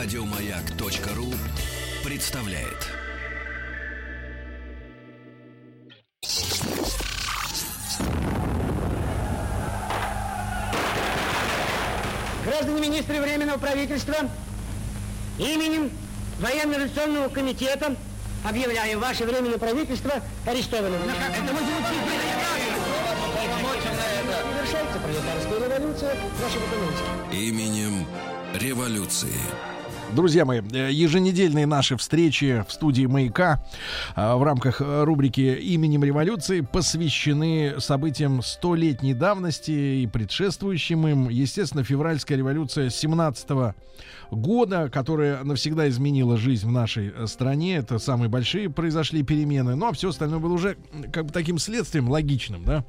[0.00, 1.34] Радиомаяк.ру
[2.04, 2.86] представляет.
[12.44, 14.14] Граждане министры Временного правительства,
[15.36, 15.90] именем
[16.38, 17.96] Военно-революционного комитета
[18.48, 20.12] объявляю ваше Временное правительство
[20.46, 21.00] арестованным.
[21.02, 21.58] Это мы
[24.54, 27.48] Завершается пролетарская революция в нашей экономике.
[27.48, 28.06] Именем
[28.54, 29.34] революции.
[30.14, 33.62] Друзья мои, э, еженедельные наши встречи в студии «Маяка»
[34.16, 41.28] э, в рамках э, рубрики «Именем революции» посвящены событиям столетней давности и предшествующим им.
[41.28, 43.74] Естественно, февральская революция 17
[44.30, 47.76] года, которая навсегда изменила жизнь в нашей стране.
[47.76, 49.74] Это самые большие произошли перемены.
[49.74, 50.76] Ну, а все остальное было уже
[51.12, 52.84] как бы таким следствием логичным, да.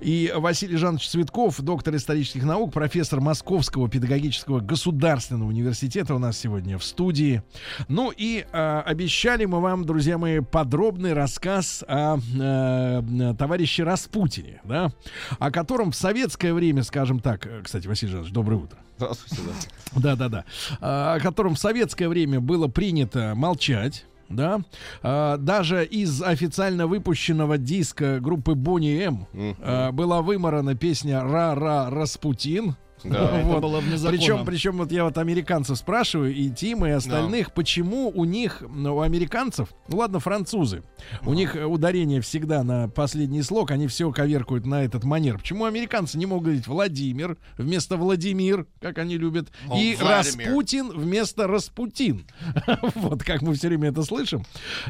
[0.00, 6.53] И Василий Жанович Цветков, доктор исторических наук, профессор Московского педагогического государственного университета у нас сегодня
[6.62, 7.42] в студии.
[7.88, 14.92] Ну и э, обещали мы вам, друзья мои, подробный рассказ о э, товарище Распутине, да,
[15.38, 18.78] о котором в советское время, скажем так, э, кстати, Василий Жанович, доброе утро.
[18.96, 19.42] Здравствуйте,
[19.96, 20.44] Да, да, да.
[20.80, 24.06] А, О котором в советское время было принято молчать.
[24.28, 24.60] Да,
[25.02, 29.26] А, даже из официально выпущенного диска группы Бонни М
[29.94, 32.76] была выморана песня «Ра-ра Распутин».
[33.04, 33.52] Да, Вот.
[33.52, 34.18] это было вне закона.
[34.18, 38.96] Причем, причем вот я вот американцев спрашиваю, и Тима, и остальных, почему у них, ну,
[38.96, 40.82] у американцев, ну ладно, французы,
[41.24, 45.38] у них э, ударение всегда на последний слог, они все коверкуют на этот манер.
[45.38, 50.46] Почему американцы не могут говорить Владимир вместо Владимир, как они любят, О, и Владимир.
[50.46, 52.26] Распутин вместо Распутин.
[52.94, 54.44] Вот как мы все время это слышим.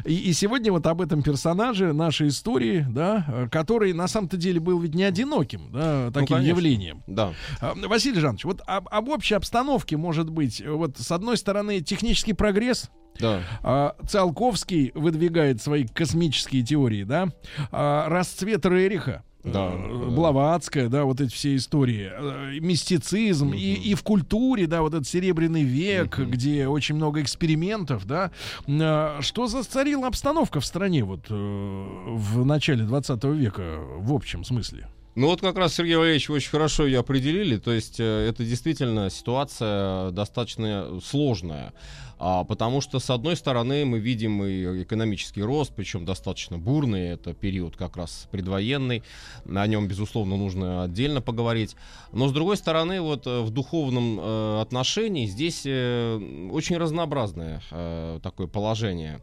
[0.05, 4.59] И, и сегодня вот об этом персонаже нашей истории, да, э, который на самом-то деле
[4.59, 6.49] был ведь не одиноким, да, таким конечно.
[6.49, 7.03] явлением.
[7.07, 7.33] Да.
[7.59, 7.73] А,
[8.05, 12.91] Василий Жанович, вот об, об общей обстановке может быть, вот с одной стороны технический прогресс,
[13.19, 13.41] Да.
[13.63, 17.29] а, Циолковский выдвигает свои космические теории, да,
[17.71, 20.09] а, расцвет Рериха, Да, э.
[20.11, 25.07] Блаватская, да, вот эти все истории, э, мистицизм и, и в культуре, да, вот этот
[25.07, 28.29] серебряный век, где очень много экспериментов, да.
[28.67, 34.43] А, Что за царила обстановка в стране вот э, в начале 20 века в общем
[34.43, 34.89] смысле?
[35.15, 37.55] Ну вот как раз Сергей Валерьевич очень хорошо ее определили.
[37.57, 41.73] То есть э, это действительно ситуация достаточно сложная.
[42.17, 47.09] А, потому что, с одной стороны, мы видим и экономический рост, причем достаточно бурный.
[47.09, 49.03] Это период как раз предвоенный.
[49.45, 51.77] О нем, безусловно, нужно отдельно поговорить.
[52.11, 58.19] Но, с другой стороны, вот э, в духовном э, отношении здесь э, очень разнообразное э,
[58.21, 59.21] такое положение.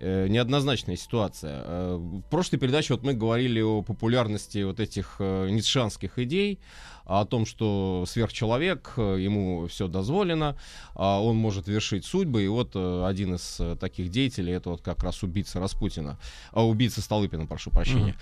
[0.00, 1.62] Э, неоднозначная ситуация.
[1.64, 6.58] Э, В прошлой передаче вот мы говорили о популярности вот этих э, ницшанских идей,
[7.06, 10.56] о том, что сверхчеловек, э, ему все дозволено,
[10.94, 12.44] а он может вершить судьбы.
[12.44, 16.18] И вот э, один из э, таких деятелей, это вот как раз убийца Распутина,
[16.52, 18.14] а, убийца Столыпина, прошу прощения.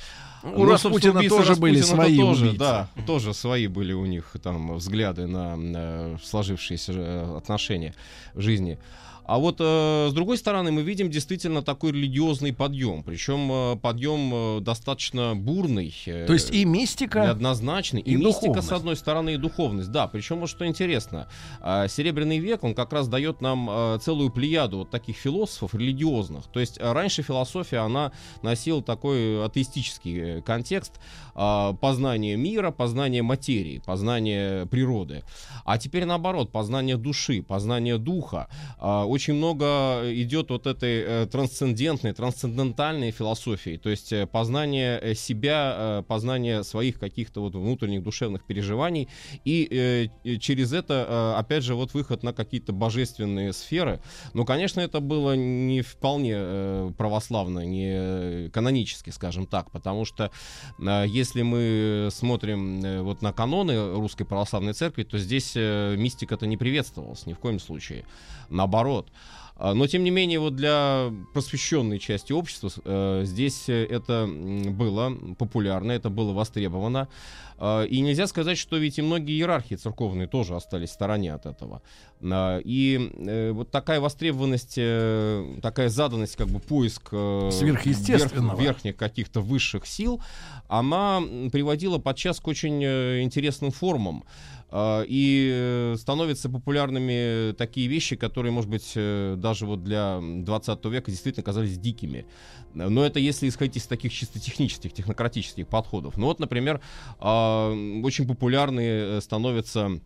[0.42, 2.58] У Ну, Распутина тоже были Распутина-то свои тоже, убийцы.
[2.58, 7.94] Да, тоже свои были у них там взгляды на э, сложившиеся отношения
[8.34, 8.78] в жизни.
[9.32, 14.58] А вот э, с другой стороны мы видим действительно такой религиозный подъем, причем э, подъем
[14.58, 15.94] э, достаточно бурный.
[16.04, 18.02] э, То есть и мистика, неоднозначный.
[18.02, 19.90] И, и мистика, с одной стороны, и духовность.
[19.90, 21.28] Да, причем, вот что интересно,
[21.62, 26.44] Серебряный век, он как раз дает нам целую плеяду вот таких философов религиозных.
[26.48, 31.00] То есть раньше философия, она носила такой атеистический контекст
[31.32, 35.22] познания мира, познания материи, познания природы.
[35.64, 38.48] А теперь наоборот, познание души, познание духа.
[38.78, 45.74] Очень много идет вот этой э, трансцендентной, трансцендентальной философии, то есть э, познание э, себя,
[45.76, 49.08] э, познание своих каких-то вот внутренних душевных переживаний,
[49.44, 54.00] и э, через это, э, опять же, вот выход на какие-то божественные сферы.
[54.34, 60.30] Но, конечно, это было не вполне э, православно, не э, канонически, скажем так, потому что
[60.78, 66.46] э, если мы смотрим э, вот на каноны Русской Православной Церкви, то здесь э, мистика-то
[66.46, 68.04] не приветствовалась ни в коем случае.
[68.52, 69.10] Наоборот.
[69.56, 75.12] А, Но, тем не менее, вот для просвещенной части общества э, здесь э, это было
[75.38, 77.06] популярно, это было востребовано.
[77.58, 81.46] А, И нельзя сказать, что ведь и многие иерархии церковные тоже остались в стороне от
[81.46, 81.80] этого.
[82.22, 88.56] А, И э, вот такая востребованность, э, такая заданность, как бы поиск э, Сверхъестественного.
[88.56, 90.20] верх- верхних каких-то высших сил,
[90.68, 91.20] она
[91.52, 94.24] приводила подчас к очень э, интересным формам.
[94.74, 100.84] А, И э, становятся популярными такие вещи, которые, может быть, э, даже вот для 20
[100.86, 102.24] века действительно казались дикими.
[102.72, 106.16] Но это если исходить из таких чисто технических, технократических подходов.
[106.16, 106.80] Ну вот, например,
[107.18, 107.70] а,
[108.02, 110.00] очень популярны э, становятся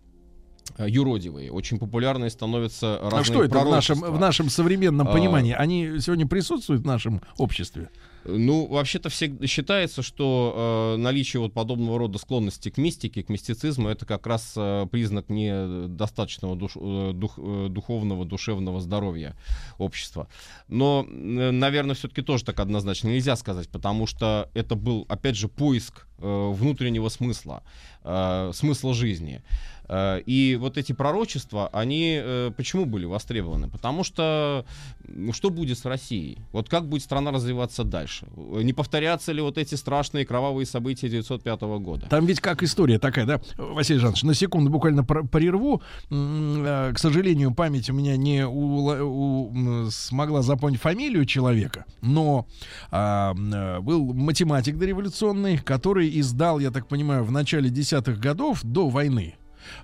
[0.78, 1.52] юродивые.
[1.52, 5.12] Очень популярные становятся разные А что это в нашем, в нашем современном А.
[5.12, 5.52] понимании?
[5.52, 7.88] Они сегодня присутствуют в нашем обществе?
[8.28, 13.88] Ну, вообще-то всегда считается, что э, наличие вот подобного рода склонности к мистике, к мистицизму,
[13.88, 19.36] это как раз э, признак недостаточного душ- э, дух- э, духовного, душевного здоровья
[19.78, 20.28] общества.
[20.68, 25.48] Но, э, наверное, все-таки тоже так однозначно нельзя сказать, потому что это был, опять же,
[25.48, 27.62] поиск э, внутреннего смысла,
[28.02, 29.42] э, смысла жизни.
[29.44, 33.68] Э, И вот эти пророчества, они э, почему были востребованы?
[33.68, 34.64] Потому что
[35.06, 36.38] ну, что будет с Россией?
[36.52, 38.26] Вот как будет страна развиваться дальше?
[38.36, 42.06] Не повторятся ли вот эти страшные кровавые события 1905 года?
[42.08, 45.82] Там ведь как история такая, да, Василий Жанович, на секунду буквально прерву.
[46.10, 52.46] Э, К сожалению, память у меня не у- м, смогла запомнить фамилию человека, но
[52.90, 58.88] а, э, был математик дореволюционный, который издал, я так понимаю, в начале десятых годов до
[58.88, 59.34] войны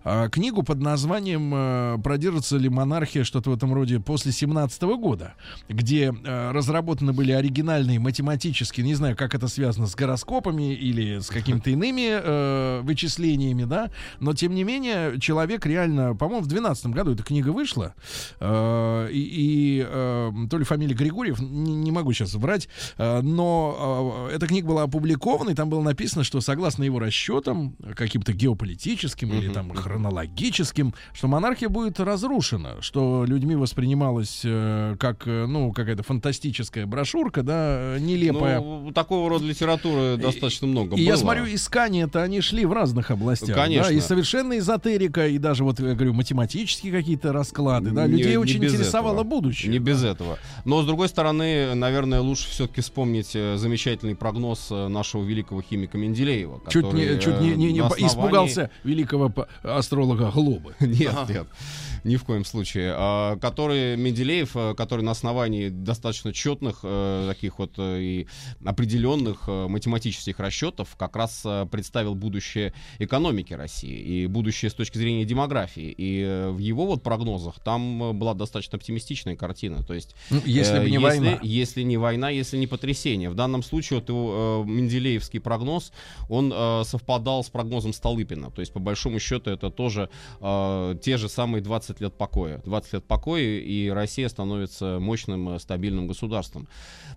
[0.05, 5.35] а, книгу под названием э, «Продержится ли монархия?» что-то в этом роде после 17 года,
[5.69, 11.29] где э, разработаны были оригинальные математические, не знаю, как это связано с гороскопами или с
[11.29, 13.91] какими-то иными э, вычислениями, да,
[14.21, 17.95] но тем не менее человек реально, по-моему, в 12 году эта книга вышла,
[18.41, 22.69] э, и, э, то ли фамилия Григорьев, не, не могу сейчас врать,
[22.99, 27.77] э, но э, эта книга была опубликована, и там было написано, что согласно его расчетам,
[27.95, 29.55] каким-то геополитическим или Мгм.
[29.55, 36.87] там хронологическим, что монархия будет разрушена, что людьми воспринималась э, как, э, ну, какая-то фантастическая
[36.87, 38.61] брошюрка, да, нелепая.
[38.61, 41.13] Ну, такого рода литературы достаточно много И было.
[41.13, 43.55] я смотрю, искания-то они шли в разных областях.
[43.57, 43.89] Конечно.
[43.89, 47.91] Да, и совершенно эзотерика, и даже вот, я говорю, математические какие-то расклады.
[47.91, 49.25] Да, Не- людей не очень без интересовало этого.
[49.29, 49.71] будущее.
[49.73, 50.39] Не без этого.
[50.65, 55.99] Но, с другой стороны, наверное, лучше все-таки вспомнить э, замечательный прогноз э, нашего великого химика
[55.99, 56.61] Менделеева.
[56.69, 59.33] Чуть не, чуть не, не- не основании- испугался великого
[59.63, 60.75] астролога Глобы.
[60.81, 61.47] Нет, нет,
[62.05, 62.95] ни в коем случае.
[62.97, 68.27] А, Который Менделеев, э, который на основании достаточно четных э, таких вот э, и
[68.65, 74.99] определенных э, математических расчетов как раз э, представил будущее экономики России и будущее с точки
[74.99, 75.95] зрения демографии.
[75.97, 79.83] И э, в его вот прогнозах там э, была достаточно оптимистичная картина.
[79.83, 81.39] То есть Ну, Если Э, бы не если, война.
[81.43, 83.29] Если не война, если не потрясение.
[83.31, 85.93] В данном случае вот его, э, Менделеевский прогноз,
[86.29, 88.51] он э, совпадал с прогнозом Столыпина.
[88.51, 90.09] То есть, по большому счету, это тоже
[90.41, 92.61] э, те же самые 20 лет покоя.
[92.65, 96.69] 20 лет покоя, и Россия становится мощным, э, стабильным государством.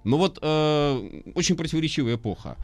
[0.03, 2.57] Ну вот, э, очень противоречивая эпоха.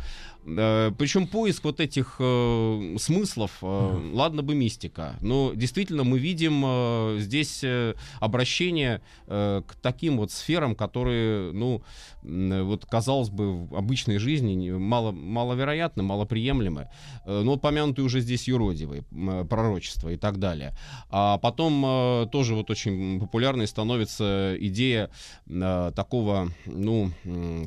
[0.46, 6.64] Э, Причем поиск вот этих э, смыслов, э, ладно бы мистика, но действительно мы видим
[6.66, 11.84] э, здесь э, обращение э, к таким вот сферам, которые, ну,
[12.24, 16.90] м, вот казалось бы, в обычной жизни мало, маловероятны, малоприемлемы.
[17.26, 20.76] Э, ну, помянутые уже здесь юродивые, э, пророчества и так далее.
[21.10, 21.84] А потом
[22.26, 25.10] э, тоже вот очень популярной становится идея
[25.48, 27.12] э, такого, ну,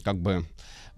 [0.05, 0.45] как бы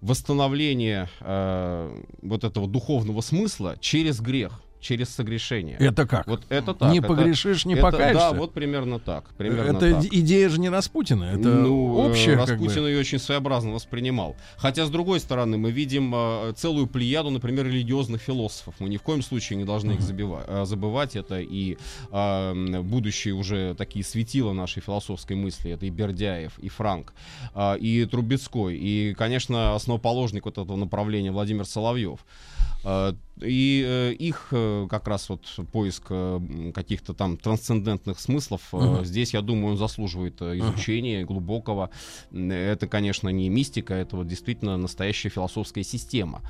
[0.00, 5.76] восстановления э, вот этого духовного смысла через грех, через согрешение.
[5.78, 6.26] Это как?
[6.26, 6.92] Вот это так.
[6.92, 8.14] не это- погрешишь, не это- покаешься.
[8.14, 9.24] Да, вот примерно так.
[9.36, 10.04] Примерно это так.
[10.04, 12.36] иде- идея же не Распутина, это ну, э, общее.
[12.36, 12.52] как бы.
[12.66, 14.36] Распутин ее очень своеобразно воспринимал.
[14.56, 18.74] Хотя, с другой стороны, мы видим э, целую плеяду, например, религиозных философов.
[18.78, 21.16] Мы ни в коем случае не должны их забива- э, забывать.
[21.16, 21.76] Это и
[22.12, 25.72] э, будущие уже такие светила нашей философской мысли.
[25.72, 27.12] Это и Бердяев, и Франк,
[27.54, 32.20] э, и Трубецкой, и, конечно, основоположник вот этого направления Владимир Соловьев.
[32.86, 33.12] Э,
[33.42, 39.04] И э, их э, как раз вот поиск э, каких-то там трансцендентных смыслов, Мгм.
[39.04, 41.90] здесь, я думаю, он заслуживает изучения глубокого.
[42.32, 46.40] М, Это, конечно, не мистика, это вот действительно настоящая философская система.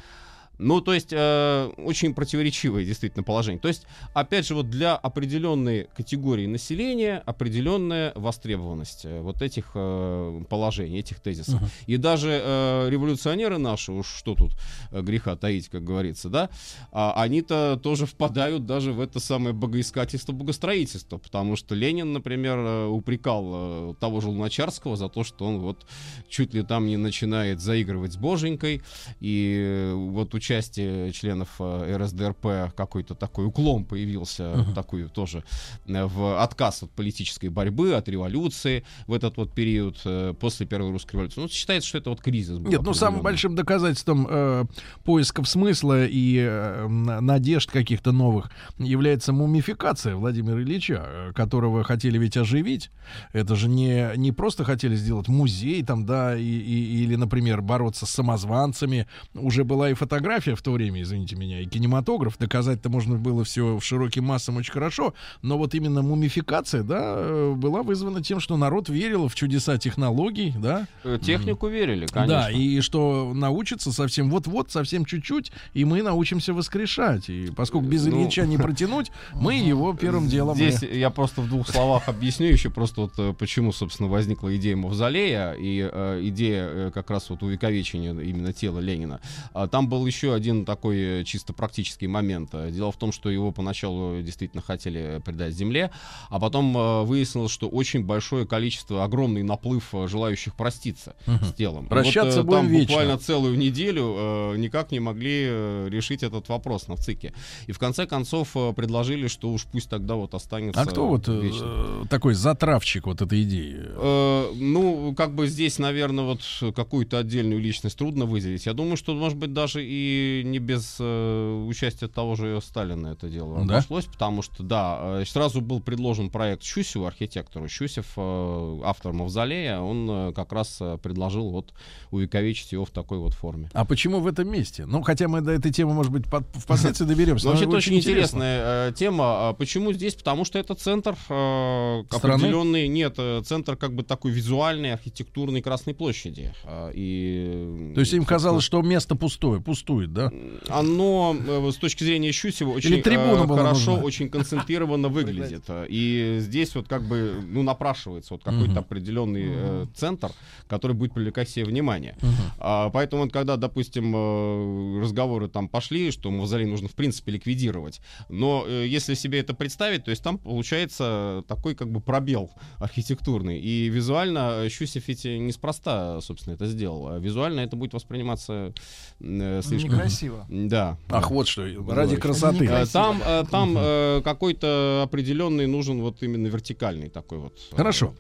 [0.59, 3.61] Ну, то есть, э, очень противоречивое действительно положение.
[3.61, 10.43] То есть, опять же, вот для определенной категории населения определенная востребованность э, вот этих э,
[10.49, 11.61] положений, этих тезисов.
[11.61, 11.71] Мгм.
[11.87, 14.53] И даже э, революционеры наши, уж что тут
[14.91, 16.51] э, греха таить, как говорится, да,
[16.93, 22.87] а, они-то тоже впадают даже в это самое богоискательство, богостроительство, потому что Ленин, например, э,
[22.87, 25.87] упрекал э, того же Луначарского за то, что он вот
[26.29, 28.83] чуть ли там не начинает заигрывать с боженькой,
[29.21, 34.75] и э, вот участие членов э, РСДРП какой-то такой уклон появился, Мгм.
[34.75, 35.43] такой тоже
[35.87, 40.93] э, в отказ от политической борьбы, от революции в этот вот период э, после Первой
[40.93, 41.41] русской революции.
[41.41, 44.65] Ну, считается, что это вот кризис был Нет, ну самым большим доказательством э,
[45.05, 52.37] поисков смысла и э, на- надежд каких-то новых является мумификация Владимира Ильича, которого хотели ведь
[52.37, 52.91] оживить.
[53.33, 58.07] Это же не, не просто хотели сделать музей там, да, и, и- или, например, бороться
[58.07, 59.07] с самозванцами.
[59.35, 62.37] Уже была и фотография фотография в то время, извините меня, и кинематограф.
[62.39, 65.15] Доказать-то можно было все в широким массам очень хорошо.
[65.43, 70.53] Но вот именно мумификация, да, э, была вызвана тем, что народ верил в чудеса технологий,
[70.59, 70.87] да.
[71.05, 72.43] Э, Технику верили, конечно.
[72.43, 77.29] Да, и что научится совсем вот-вот, совсем чуть-чуть, и мы научимся воскрешать.
[77.29, 78.23] И поскольку без Ну.
[78.23, 80.57] Ильича не протянуть, мы его первым делом...
[80.57, 84.77] Здесь я просто в двух словах объясню еще просто вот э, почему, собственно, возникла идея
[84.77, 89.21] Мавзолея и э, идея как раз вот увековечения именно тела Ленина.
[89.53, 92.51] А Там был еще один такой э, чисто практический момент.
[92.53, 95.91] Э, Дело в том, что его поначалу действительно хотели придать земле,
[96.31, 101.87] а потом э, выяснилось, что очень большое количество, огромный наплыв желающих проститься с телом.
[101.87, 102.87] Прощаться вот, там вечно.
[102.87, 105.47] буквально целую неделю э, никак не могли
[105.89, 107.33] решить этот вопрос на ЦИКе.
[107.67, 111.41] И в конце концов предложили, что уж пусть тогда вот останется А кто вот э,
[111.41, 112.07] вечно.
[112.09, 113.77] такой затравщик вот этой идеи?
[113.79, 116.41] Э, ну, как бы здесь, наверное, вот
[116.75, 118.67] какую-то отдельную личность трудно выделить.
[118.67, 123.29] Я думаю, что, может быть, даже и не без э, участия того же Сталина это
[123.29, 123.75] дело Да?
[123.77, 127.69] обошлось, потому что, да, э, сразу был предложен проект Щусеву, архитектору.
[127.69, 131.73] Щусев, э, автор Мавзолея, он э, как раз э, предложил вот
[132.11, 133.71] увековечить его в такой вот форме.
[133.73, 134.87] А почему в этом месте?
[134.87, 137.47] Ну, хотя мы до этой темы, может быть, под- впоследствии доберемся.
[137.47, 139.49] Ну, но вообще-то очень интересная э, тема.
[139.49, 140.15] А Почему здесь?
[140.15, 146.53] Потому что это центр определенный, нет, центр как бы такой визуальной, архитектурной Красной площади.
[146.95, 149.61] И, То есть им казалось, что место пустое,
[150.07, 150.31] пустует, да?
[150.69, 154.05] оно э, с точки зрения Щусева очень э, хорошо, нужна?
[154.05, 155.65] очень концентрированно выглядит.
[155.89, 158.79] И здесь вот как бы ну напрашивается вот какой-то Мгм.
[158.79, 160.31] определенный э, центр,
[160.69, 162.17] который будет привлекать себе внимание.
[162.59, 168.01] А, поэтому вот когда, допустим, э, разговоры там пошли, что мавзолей нужно в принципе ликвидировать,
[168.29, 173.59] но э, если себе это представить, то есть там получается такой как бы пробел архитектурный.
[173.59, 177.09] И визуально Щусев ведь неспроста, собственно, это сделал.
[177.09, 178.73] А визуально это будет восприниматься
[179.21, 179.96] э, слишком...
[179.97, 180.47] Некрасиво.
[180.49, 180.99] Да.
[181.09, 182.67] Ах, вот что, ради красоты.
[182.67, 187.59] Э, Там, э, там э, какой-то определенный нужен вот именно вертикальный такой вот.
[187.73, 188.15] Хорошо.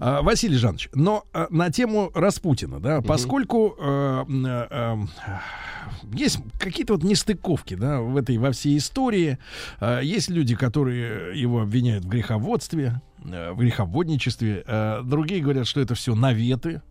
[0.00, 5.08] А, Василий Жанович, но а, на тему Распутина, да, поскольку эм,
[6.12, 9.38] есть какие-то вот нестыковки, да, в этой во всей истории,
[9.80, 14.64] э, есть люди, которые его обвиняют в греховодстве, в греховодничестве,
[15.02, 16.82] другие говорят, что это все наветы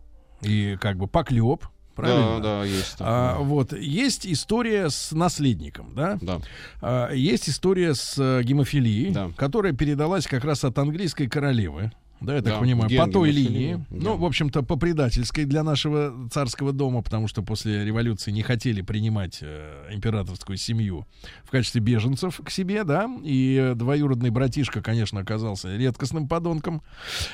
[0.42, 1.64] и как бы поклеп,
[1.94, 2.40] правильно?
[2.40, 2.96] Да, да, есть.
[3.00, 3.46] А, такое.
[3.46, 6.18] вот есть история с наследником, да?
[6.20, 6.40] Да.
[6.80, 9.30] А, есть история с э, гемофилией, Да.
[9.36, 11.92] которая передалась как раз от английской королевы.
[12.24, 13.74] Да, я так Да, понимаю, по той гемофилии, линии.
[13.90, 13.96] да.
[14.10, 18.82] Ну, в общем-то, по предательской для нашего царского дома, потому что после революции не хотели
[18.82, 21.06] принимать э, императорскую семью
[21.44, 23.08] в качестве беженцев к себе, да.
[23.22, 26.82] И двоюродный братишка, конечно, оказался редкостным подонком.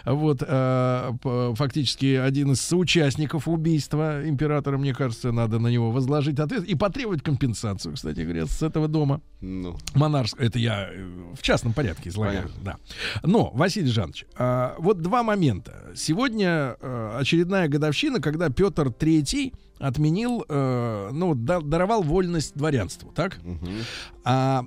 [0.05, 1.13] Вот, э,
[1.55, 7.23] фактически один из соучастников убийства императора, мне кажется, надо на него возложить ответственность и потребовать
[7.23, 12.51] компенсацию, кстати говоря, с этого дома Ну, монарск, это я э, в частном порядке излагаю,
[12.63, 12.77] да.
[13.23, 15.93] Но, Василий Жанович, а, вот два момента.
[15.95, 23.39] Сегодня э, очередная годовщина, когда Петр III отменил, э, ну, да- даровал вольность дворянству, так?
[23.43, 23.79] мгм.
[24.25, 24.65] А,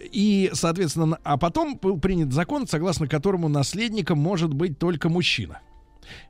[0.00, 5.60] и, соответственно, а потом был принят закон, согласно которому наследником может быть только мужчина.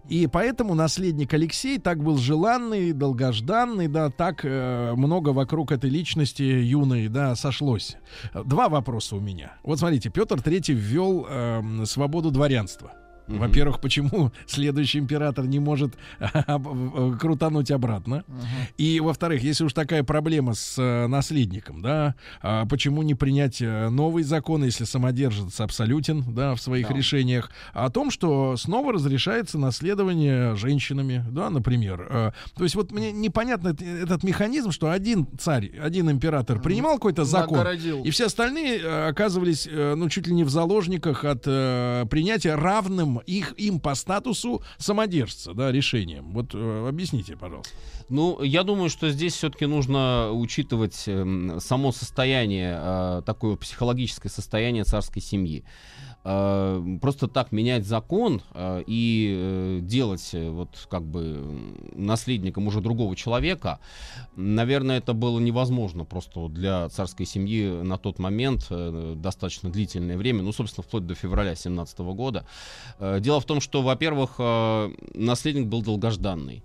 [0.09, 6.43] И поэтому наследник Алексей так был желанный, долгожданный, да, так э, много вокруг этой личности
[6.43, 7.97] юной, да, сошлось.
[8.33, 9.57] Два вопроса у меня.
[9.63, 12.93] Вот смотрите, Петр III ввел эм, свободу дворянства.
[13.29, 13.39] Мгм.
[13.41, 18.25] Во-первых, почему следующий император не может э, крутануть обратно?
[18.77, 23.89] И, во-вторых, если уж такая проблема с э, наследником, да, а почему не принять э,
[23.91, 26.95] новый закон, если самодержец абсолютен, да, в своих Да.
[26.95, 32.33] решениях, о том, что снова разрешается наследование женщинами, да, например.
[32.57, 37.25] То есть вот мне непонятно эт- этот механизм, что один царь, один император принимал какой-то
[37.25, 38.03] закон, Нагородил.
[38.05, 43.81] и все остальные оказывались, ну, чуть ли не в заложниках от принятия равным их, им
[43.81, 46.33] по статусу самодержца, да, решением.
[46.33, 47.75] Вот э, объясните, пожалуйста.
[48.09, 54.85] Ну, я думаю, что здесь все-таки нужно учитывать эм, само состояние, э, такое психологическое состояние
[54.85, 55.65] царской семьи.
[56.31, 61.43] Э, просто так менять закон э, и э, делать вот как бы
[61.95, 63.81] наследником уже другого человека,
[64.37, 70.53] наверное, это было невозможно просто для царской семьи на тот момент достаточно длительное время, ну,
[70.53, 72.47] собственно, вплоть до февраля 17 года.
[73.01, 74.39] Дело в том, что, во-первых,
[75.15, 76.63] наследник был долгожданный.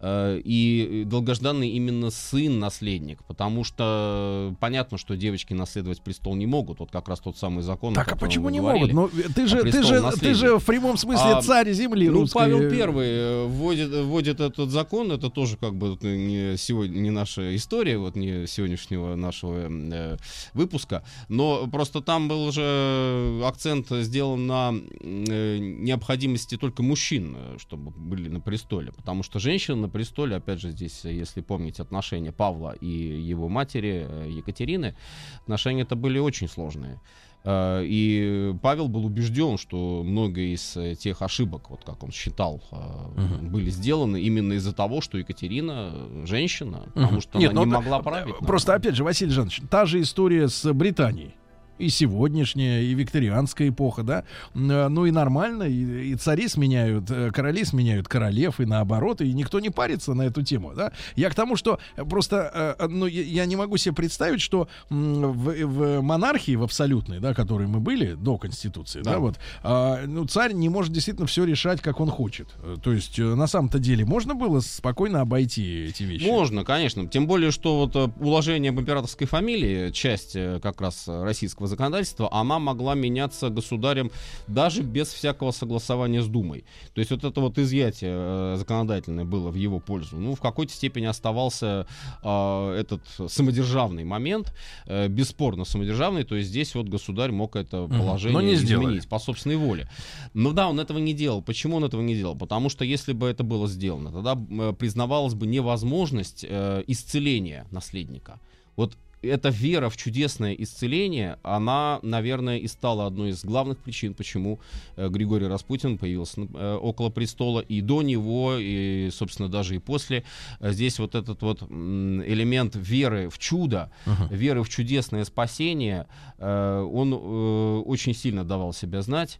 [0.00, 6.80] Э, и долгожданный именно сын-наследник, потому что понятно, что девочки наследовать престол не могут.
[6.80, 7.94] Вот как раз тот самый закон.
[7.94, 8.92] Так, а почему не говорили.
[8.92, 9.14] могут?
[9.14, 12.38] Ну, ты же, ты же, ты же в прямом смысле а, царь земли ну, русской.
[12.38, 17.54] Павел Первый э, вводит, вводит этот закон, это тоже как бы не, сегодня, не наша
[17.54, 20.16] история, вот не сегодняшнего нашего э,
[20.54, 27.90] выпуска, но просто там был уже акцент сделан на э, необходимости только мужчин, э, чтобы
[27.90, 32.86] были на престоле, потому что женщины престоле, опять же, здесь, если помнить отношения Павла и
[32.86, 34.96] его матери э, Екатерины,
[35.42, 37.00] отношения это были очень сложные.
[37.44, 42.62] Э, и Павел был убежден, что многие из э, тех ошибок, вот как он считал,
[42.70, 43.46] угу.
[43.46, 45.92] были сделаны именно из-за того, что Екатерина
[46.24, 48.36] женщина, потому что Нет, она не могла править.
[48.38, 51.34] Просто, опять же, Василий Жанович, та же история с Британией
[51.80, 57.30] и сегодняшняя, и викторианская эпоха, да, э, ну и нормально, и, и цари сменяют, э,
[57.32, 60.92] короли сменяют королев, и наоборот, и никто не парится на эту тему, да.
[61.16, 66.00] Я к тому, что просто, э, ну, я не могу себе представить, что в, в
[66.02, 70.52] монархии, в абсолютной, да, которой мы были до Конституции, да, да вот, а, ну, царь
[70.52, 72.48] не может действительно все решать, как он хочет.
[72.82, 76.24] То есть, на самом-то деле, можно было спокойно обойти эти вещи?
[76.24, 77.06] Можно, конечно.
[77.06, 82.94] Тем более, что вот уложение об императорской фамилии, часть как раз российского законодательства, она могла
[82.94, 84.10] меняться государем
[84.46, 86.64] даже без всякого согласования с Думой.
[86.94, 90.16] То есть вот это вот изъятие э, законодательное было в его пользу.
[90.16, 91.86] Ну, в какой-то степени оставался
[92.22, 94.54] э, этот самодержавный момент,
[94.86, 99.18] э, бесспорно самодержавный, то есть здесь вот государь мог это положение Но не изменить по
[99.18, 99.88] собственной воле.
[100.34, 101.42] Но да, он этого не делал.
[101.42, 102.36] Почему он этого не делал?
[102.36, 108.40] Потому что если бы это было сделано, тогда э, признавалась бы невозможность э, исцеления наследника.
[108.76, 114.60] Вот эта вера в чудесное исцеление, она, наверное, и стала одной из главных причин, почему
[114.96, 120.24] э, Григорий Распутин появился э, около престола и до него, и, собственно, даже и после.
[120.60, 124.34] Здесь вот этот вот элемент веры в чудо, uh-huh.
[124.34, 126.06] веры в чудесное спасение,
[126.38, 129.38] э, он очень сильно давал себя знать.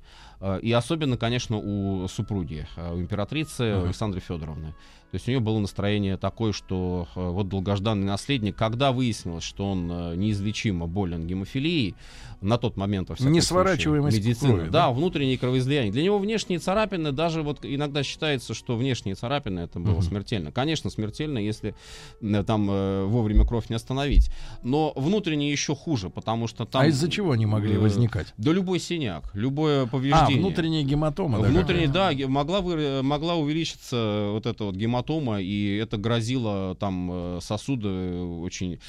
[0.62, 3.84] И особенно, конечно, у супруги, у императрицы uh-huh.
[3.84, 4.74] Александры Федоровны.
[5.10, 9.70] То есть у нее было настроение такое, что э, вот долгожданный наследник, когда выяснилось, что
[9.70, 11.96] он э, неизлечимо болен гемофилией,
[12.40, 14.86] на тот момент, во всяком не сворачиваемость медицина, крови, да?
[14.86, 15.92] да, внутренние кровоизлияния.
[15.92, 20.02] Для него внешние царапины, даже вот иногда считается, что внешние царапины это было угу.
[20.02, 20.50] смертельно.
[20.50, 21.74] Конечно, смертельно, если
[22.22, 24.30] э, там э, вовремя кровь не остановить.
[24.62, 26.82] Но внутренние еще хуже, потому что там...
[26.82, 28.32] А из-за чего они могли э, возникать?
[28.38, 30.38] Да любой синяк, любое повреждение.
[30.38, 31.38] А, внутренняя гематома.
[31.40, 34.99] Внутренняя, да, могла, вы, могла увеличиться вот эта вот гематома,
[35.38, 38.80] и это грозило там э, сосуды очень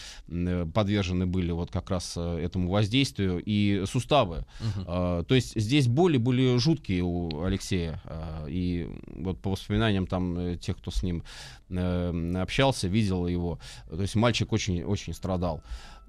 [0.73, 4.45] подвержены были вот как раз этому воздействию и суставы.
[4.59, 4.83] Uh-huh.
[4.87, 8.01] А, то есть здесь боли были жуткие у Алексея.
[8.05, 11.23] А, и вот по воспоминаниям там э, тех, кто с ним
[11.69, 15.63] э, общался, видел его, то есть мальчик очень, очень страдал.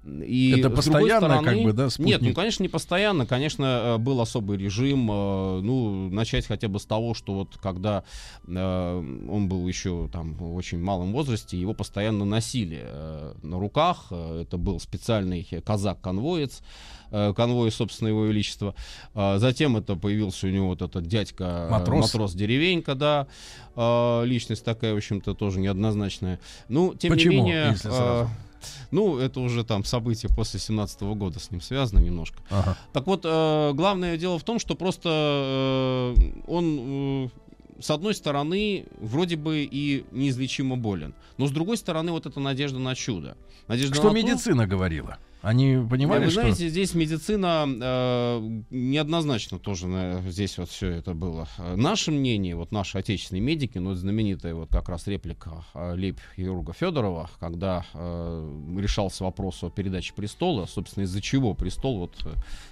[0.05, 2.11] И это постоянно, стороны, как бы, да, спутник?
[2.11, 3.25] Нет, ну, конечно, не постоянно.
[3.25, 5.09] Конечно, э, был особый режим.
[5.09, 8.03] Э, ну, начать хотя бы с того, что вот когда
[8.45, 12.85] э, он был еще там в очень малом возрасте, его постоянно носили
[13.43, 14.07] на руках.
[14.11, 16.61] Это был специальный казак-конвоец,
[17.09, 18.75] конвой, собственно, его величества.
[19.13, 23.27] Затем это появился у него вот этот дядька матрос, матрос деревенька, да.
[24.25, 26.39] Личность такая, в общем-то, тоже неоднозначная.
[26.67, 27.67] Ну, тем Почему, не менее...
[27.71, 28.29] Если сразу?
[28.91, 32.37] Ну, это уже там события после 17 года с ним связано немножко.
[32.49, 32.77] Ага.
[32.91, 37.25] Так вот, э, главное дело в том, что просто э, он...
[37.25, 37.29] Э,
[37.79, 42.79] с одной стороны, вроде бы и неизлечимо болен, но с другой стороны, вот эта надежда
[42.79, 43.35] на чудо.
[43.67, 45.17] Надежда что на медицина то, говорила?
[45.43, 46.39] Они понимали, Вы что...
[46.39, 51.49] знаете, здесь медицина э, неоднозначно тоже на, здесь вот все это было.
[51.75, 57.29] Наше мнение, вот наши отечественные медики, ну, знаменитая вот как раз реплика э, лейб-хирурга Федорова,
[57.41, 62.29] когда э, решался вопрос о передаче престола, собственно, из-за чего престол вот э,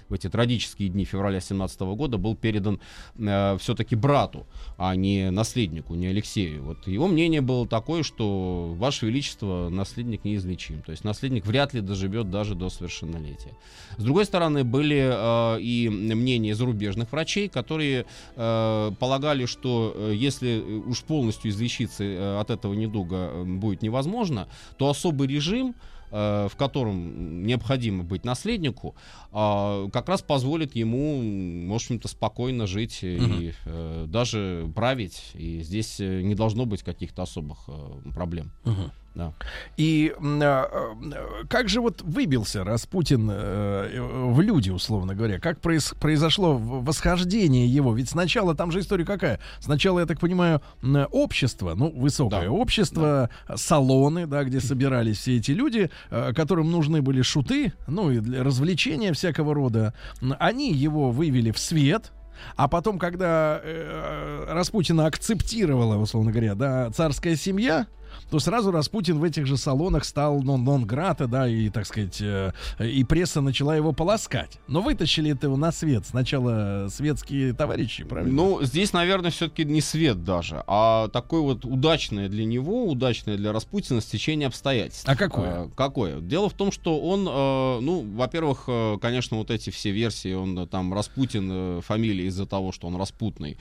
[0.08, 2.80] в эти трагические дни февраля 17 года был передан
[3.18, 4.46] э, все-таки брату,
[4.78, 6.62] а не наследнику, не Алексею.
[6.62, 10.80] Вот его мнение было такое, что Ваше Величество наследник неизлечим.
[10.80, 13.54] То есть наследник вряд ли доживет даже до совершеннолетия.
[13.98, 18.04] С другой стороны, были э, и мнения зарубежных врачей, которые
[18.36, 24.46] э, полагали, что э, если уж полностью излечиться э, от этого недуга э, будет невозможно,
[24.78, 25.74] то особый режим
[26.14, 28.94] в котором необходимо быть наследнику,
[29.32, 33.32] как раз позволит ему, в общем-то, спокойно жить угу.
[33.40, 33.52] и
[34.08, 35.22] даже править.
[35.32, 37.60] И здесь не должно быть каких-то особых
[38.14, 38.52] проблем.
[38.66, 38.90] Угу.
[39.14, 39.34] Да.
[39.76, 45.38] И а, а, как же вот выбился Распутин э, в люди, условно говоря?
[45.38, 47.94] Как произ- произошло восхождение его?
[47.94, 49.38] Ведь сначала, там же история какая?
[49.60, 52.50] Сначала, я так понимаю, м, общество, ну, высокое Да.
[52.50, 58.18] общество, салоны, да, где собирались все эти люди, э, которым нужны были шуты, ну, и
[58.20, 59.92] для развлечения всякого рода.
[60.38, 62.12] Они его вывели в свет,
[62.56, 67.86] а потом, когда э, Распутина акцептировала, условно говоря, да, царская семья,
[68.30, 72.20] то сразу Распутин в этих же салонах стал нон нон грата, да, и, так сказать,
[72.20, 74.58] э, и пресса начала его полоскать.
[74.68, 76.06] Но вытащили это его на свет.
[76.06, 78.32] Сначала светские товарищи, правильно?
[78.32, 83.52] Ну, здесь, наверное, все-таки не свет даже, а такое вот удачное для него, удачное для
[83.52, 85.08] Распутина стечение обстоятельств.
[85.08, 85.66] А какое?
[85.66, 86.20] Э, какое?
[86.20, 88.68] Дело в том, что он, э, ну, во-первых,
[89.00, 93.58] конечно, вот эти все версии, он там Распутин, фамилия из-за того, что он распутный,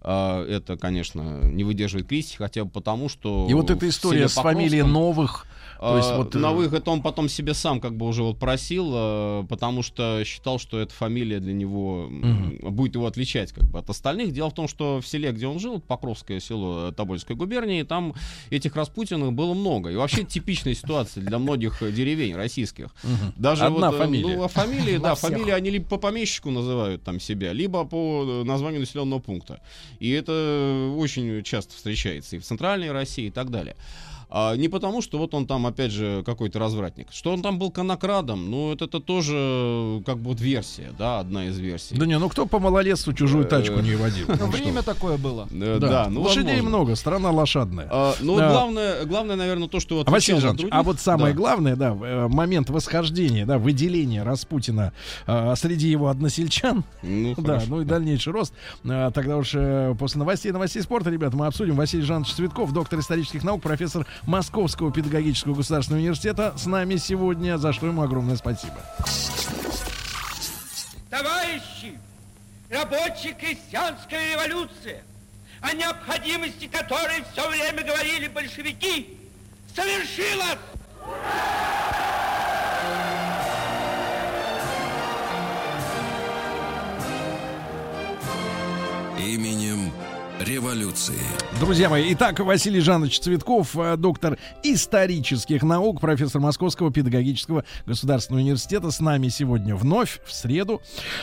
[0.00, 3.46] это, конечно, не выдерживает критики, хотя бы потому, что...
[3.48, 5.46] и вот эта в история с фамилией новых.
[5.78, 8.38] То есть э, вот, на э, выход он потом себе сам как бы уже вот
[8.38, 13.64] просил, э, потому что считал, что эта фамилия для него м, будет его отличать как
[13.64, 14.32] бы от остальных.
[14.32, 18.14] Дело в том, что в селе, где он жил, Покровское село э, Тобольской губернии, там
[18.50, 19.90] этих Распутиных было много.
[19.90, 22.88] И вообще типичная ситуация для многих деревень российских.
[23.36, 24.36] Даже Одна вот, фамилия.
[24.36, 28.80] Ну, а фамилии, да, фамилии они либо по помещику называют там себя, либо по названию
[28.80, 29.60] населенного пункта.
[30.00, 33.76] И это очень часто встречается и в центральной России и так далее.
[34.30, 37.08] А не потому, что вот он там, опять же, какой-то развратник.
[37.10, 41.20] Что он там был конокрадом, ну, это, это тоже э, как бы вот версия, да,
[41.20, 41.94] одна из версий.
[41.96, 44.26] Да не, ну кто по малолетству чужую тачку не водил?
[44.28, 45.48] Ну, Ну, время такое было.
[45.50, 47.88] Э, Да, ну, лошадей много, страна лошадная.
[47.90, 51.76] А, ну, главное, главное, наверное, то, что вот А, Василий Жанович, а вот самое главное,
[51.76, 54.92] да, э, момент восхождения, да, выделения Распутина
[55.26, 58.54] э, среди его односельчан, Ну, да, ну и дальнейший рост.
[58.84, 61.76] Э, тогда уж э, после новостей, новостей спорта, ребята, мы обсудим.
[61.76, 67.72] Василий Жанович Цветков, доктор исторических наук, профессор Московского педагогического государственного университета, с нами сегодня, за
[67.72, 68.76] что ему огромное спасибо.
[71.10, 71.98] Товарищи,
[72.70, 75.02] рабочая крестьянская революция,
[75.60, 79.18] о необходимости которой все время говорили большевики,
[79.74, 80.58] совершилась!
[89.18, 89.90] Именем
[90.44, 91.18] революции.
[91.58, 98.90] Друзья мои, итак, Василий Жанович Цветков, э, доктор исторических наук, профессор Московского педагогического государственного университета,
[98.90, 100.82] с нами сегодня вновь, в среду.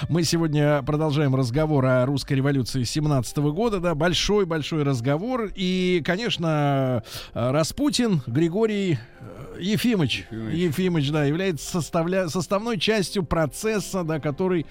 [0.10, 5.52] Мы сегодня продолжаем разговор о русской революции 17 года, да, большой-большой разговор.
[5.56, 7.04] И, конечно,
[7.34, 10.56] э, Распутин Григорий э, Ефимович, Ефимович.
[10.56, 12.28] Ефимович, да, является составля...
[12.30, 14.66] составной частью процесса, да, который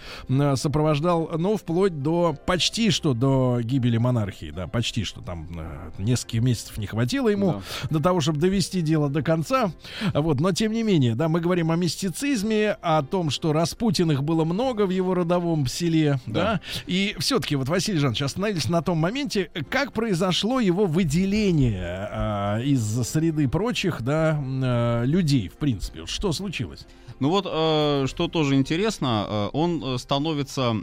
[0.57, 6.42] сопровождал, ну, вплоть до почти что до гибели монархии, да, почти что там э, нескольких
[6.42, 9.72] месяцев не хватило ему до того, чтобы довести дело до конца.
[10.14, 14.44] Вот, но тем не менее, да, мы говорим о мистицизме, о том, что Распутиных было
[14.44, 16.61] много в его родовом селе, да, Да.
[16.87, 22.83] и все-таки вот Василий Жанович остановились на том моменте, как произошло его выделение а, из
[23.07, 26.87] среды прочих, да, а, людей, в принципе, что случилось?
[27.18, 30.74] Ну вот, э, что тоже интересно, э, он э, становится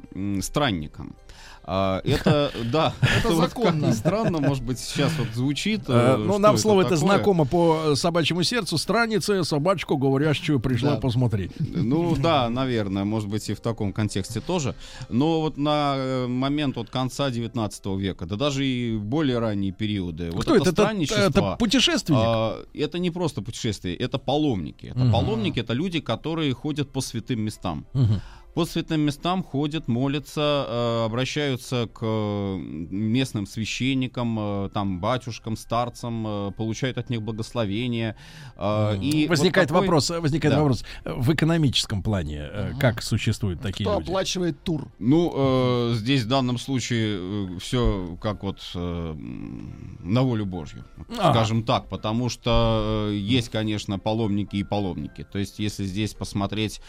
[0.41, 1.15] странником.
[1.69, 3.87] А, это, да, это вот законно.
[3.87, 5.81] ни странно, может быть, сейчас вот звучит.
[5.89, 8.77] Э, э, ну, нам слово это знакомо по э, собачьему сердцу.
[8.77, 11.01] Страница, собачку говорящую пришла Да.
[11.01, 11.51] посмотреть.
[11.59, 14.75] Ну да, наверное, может быть и в таком контексте тоже.
[15.09, 20.31] Но вот на э, момент вот конца 19 века, да даже и более ранние периоды,
[20.31, 20.71] вот Кто это, это?
[20.71, 22.19] Это, странничество, это путешественник?
[22.23, 24.85] а, это не просто путешествие, это паломники.
[24.85, 27.85] Это паломники, это люди, которые ходят по святым местам.
[27.93, 28.21] Мгм.
[28.57, 36.51] По святым местам ходят, молятся, э, обращаются к местным священникам, э, там, батюшкам, старцам, э,
[36.57, 38.15] получают от них благословение.
[38.99, 40.61] и вот возникает такой- вопрос, возникает Да.
[40.61, 44.09] вопрос в экономическом плане, как существуют такие Кто люди?
[44.09, 44.87] оплачивает тур?
[44.97, 50.83] Ну, здесь в данном случае все как вот на волю Божью,
[51.19, 51.31] Ага.
[51.33, 55.23] скажем так, потому что есть, конечно, паломники и паломники.
[55.31, 56.81] То есть, если здесь посмотреть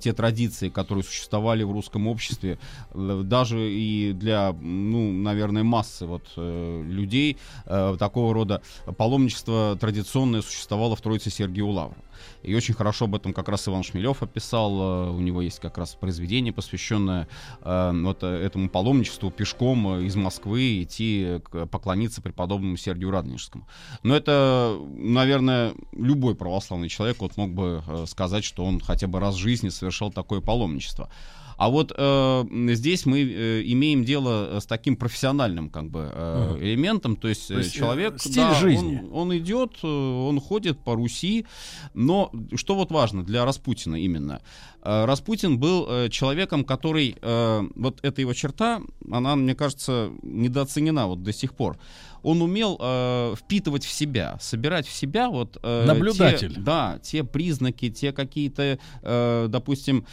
[0.00, 2.58] те традиции, которые существовали в русском обществе,
[2.92, 7.36] э, даже и для, ну, наверное, массы вот э, людей
[7.66, 8.62] э, такого рода
[8.96, 11.96] паломничество традиционное существовало в Троице Сергию Лавру.
[12.42, 15.08] И очень хорошо об этом как раз Иван Шмелев описал.
[15.08, 17.28] э, У него есть как раз произведение, посвященное
[17.62, 23.66] э, вот э, этому паломничеству пешком из Москвы идти поклониться преподобному Сергию Радонежскому.
[24.02, 29.34] Но это, наверное, любой православный человек вот мог бы сказать, что он хотя бы раз
[29.34, 31.10] в жизни совершал такое паломничество.
[31.56, 37.16] А вот э, здесь мы э, имеем дело с таким профессиональным как бы э, элементом,
[37.16, 39.02] то есть, То есть, э, человек, стиль да, жизни.
[39.10, 41.46] Он, он идет, э, он ходит по Руси,
[41.94, 44.40] но что вот важно для Распутина именно?
[44.82, 51.06] Э, Распутин был э, человеком, который, э, вот эта его черта, она, мне кажется, недооценена
[51.06, 51.78] вот до сих пор.
[52.24, 55.58] Он умел э, впитывать в себя, собирать в себя вот...
[55.62, 56.54] э, Наблюдатель.
[56.54, 60.04] те- да, те признаки, те какие-то, э, допустим,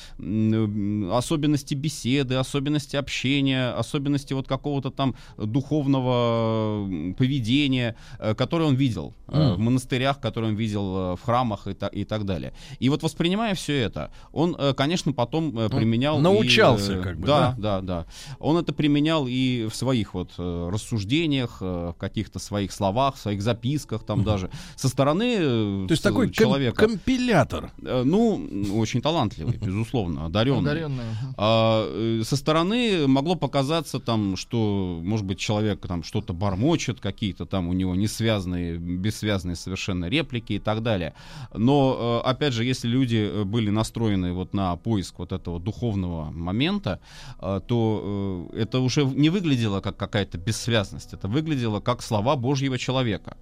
[1.12, 9.38] особенности беседы, особенности общения, особенности вот какого-то там духовного поведения, э, которые он видел э,
[9.39, 9.56] М.
[9.56, 12.54] в монастырях, которые он видел э, в храмах и, та- и так далее.
[12.80, 16.19] И вот воспринимая все это, он, э, конечно, потом э, применял...
[16.19, 18.06] и, научался э, как бы, Да, да, да.
[18.39, 24.03] Он это применял и в своих вот э, рассуждениях, э, каких-то своих словах, своих записках
[24.03, 24.49] там даже.
[24.75, 26.87] Со стороны э, То есть с- такой ком- человека...
[26.87, 27.71] компилятор.
[27.85, 28.19] Э, Ну,
[28.75, 30.71] очень талантливый, безусловно, одаренный.
[31.37, 37.45] А, э, со стороны могло показаться там, что, может быть, человек там что-то бормочет, какие-то
[37.45, 41.13] там у него несвязанные, бессвязные совершенно реплики и так далее.
[41.53, 46.99] Но, опять же, если люди были настроены вот на поиск вот этого духовного момента,
[47.67, 53.36] то это уже не выглядело как какая-то бессвязность, это выглядело как слова Божьего человека.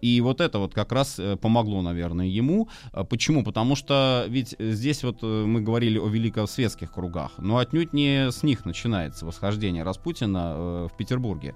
[0.00, 2.68] И вот это вот как раз э, помогло, наверное, ему.
[2.92, 3.42] Э, Почему?
[3.42, 8.42] Потому что ведь э, здесь вот мы говорили о великосветских кругах, но отнюдь не с
[8.42, 11.54] них начинается восхождение Распутина в Петербурге.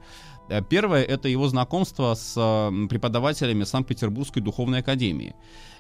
[0.71, 2.35] Первое— это его знакомство с
[2.89, 5.35] преподавателями Санкт-Петербургской духовной академии.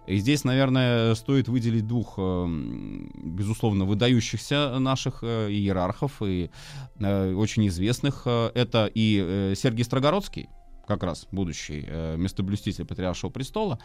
[0.06, 6.50] И здесь, наверное, стоит выделить двух, э, м, безусловно, выдающихся наших э, иерархов и
[6.98, 8.22] э, очень известных.
[8.26, 10.48] Э, Это и Сергий Строгородский,
[10.86, 13.78] как раз будущий э, местоблюститель Патриаршего престола,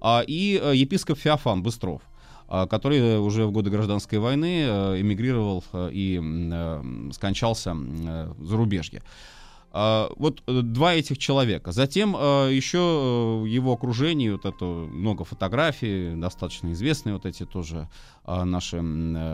[0.00, 2.02] а, и епископ Феофан Быстров
[2.48, 4.64] а, который уже в годы гражданской войны
[5.00, 6.20] эмигрировал и
[7.12, 9.02] скончался в зарубежье.
[9.74, 11.72] А, Вот э, два этих человека.
[11.72, 17.88] Затем э, еще э, его окружении вот это много фотографий, достаточно известные вот эти тоже
[18.24, 18.80] наши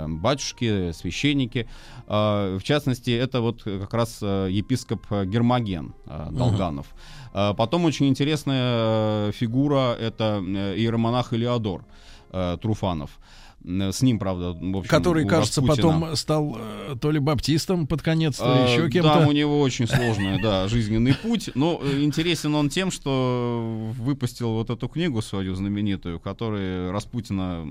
[0.09, 1.69] батюшки, священники.
[2.07, 5.95] А, В частности, это вот как раз епископ Гермоген
[6.31, 6.87] Долганов.
[7.33, 10.41] А, Потом очень интересная фигура это
[10.77, 11.85] иеромонах Илеодор
[12.31, 13.19] э, Труфанов.
[13.65, 18.03] С ним, правда, в общем, Который, кажется, Распутина- потом стал э, то ли баптистом под
[18.03, 19.27] конец, то ли а, еще Да, кем-то.
[19.29, 21.51] у него очень сложный, да, жизненный путь.
[21.55, 27.67] Но э, интересен он тем, что выпустил вот эту книгу свою знаменитую, который Распутина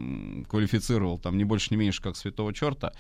[0.49, 2.91] квалифицировал там не больше, не меньше, как святого черта.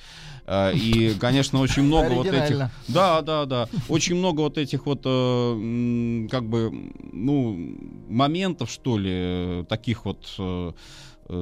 [0.73, 2.69] И, конечно, очень много вот этих...
[2.87, 3.67] Да, да, да.
[3.89, 6.71] Очень много вот этих вот, э, как бы,
[7.11, 7.75] ну,
[8.07, 10.73] моментов, что ли, э, таких вот э, э,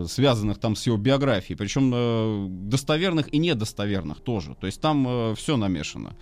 [0.07, 4.55] связанных там с его биографией, причем э, достоверных и недостоверных тоже.
[4.59, 6.15] То есть там все намешано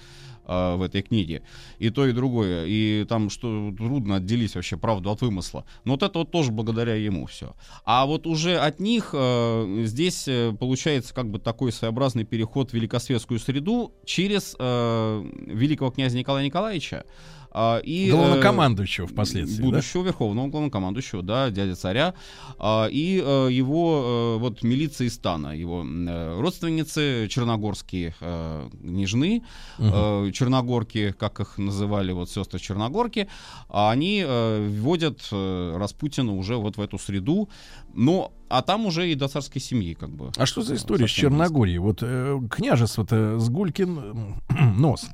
[0.45, 1.43] э, в этой книге.
[1.79, 2.65] И то, и другое.
[2.65, 5.65] И там что трудно отделить вообще правду от вымысла.
[5.85, 7.55] Но вот это вот тоже благодаря ему все.
[7.85, 12.73] А вот уже от них э, здесь э, получается как бы такой своеобразный переход в
[12.73, 17.05] великосветскую среду через э, великого князя Николая Николаевича.
[17.53, 19.63] А, и, э, Главнокомандующего впоследствии, да?
[19.63, 22.13] будущего верховного главнокомандующего, да, дядя царя,
[22.57, 29.43] а, и э, его э, вот милиция из стана, его э, родственницы черногорские э, княжны,
[29.77, 33.27] э, черногорки, как их называли вот сестры черногорки,
[33.69, 37.49] а они э, вводят э, Распутина уже вот в эту среду,
[37.93, 40.31] но а там уже и до царской семьи как бы.
[40.37, 41.11] А что за история с.
[41.11, 41.79] Черногорией?
[41.79, 44.39] Вот э, княжество-то с Гулькин
[44.77, 45.07] нос.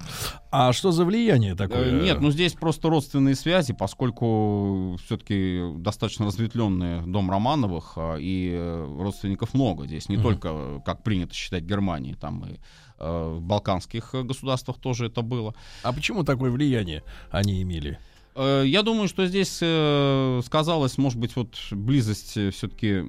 [0.52, 2.02] А что за влияние такое?
[2.02, 8.98] Нет, ну здесь просто родственные связи, поскольку все-таки достаточно разветвленный дом Романовых, а, и э,
[9.00, 10.24] родственников много здесь, не Мгм.
[10.24, 12.58] только, э, как принято считать, Германии, там и
[12.98, 15.54] э, в балканских государствах тоже это было.
[15.84, 18.00] А почему такое влияние они имели?
[18.40, 23.02] Э, Я думаю, что здесь э, сказалась, может быть, вот близость все-таки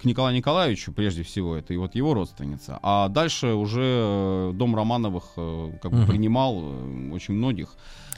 [0.00, 2.78] к Николаю Николаевичу, прежде всего, это и вот его родственница.
[2.82, 6.06] А дальше уже э, дом Романовых э, как бы Мгм.
[6.06, 7.68] принимал э, очень многих.